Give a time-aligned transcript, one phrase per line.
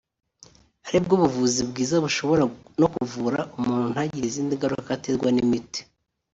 [0.87, 2.43] ari bwo buvuzi bwiza bushobora
[2.79, 5.81] no kuvura umuntu ntagire izindi ngaruka aterwa n’imiti